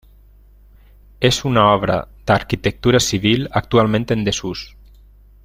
[1.29, 1.99] És una obra
[2.31, 4.67] d'arquitectura civil actualment en desús.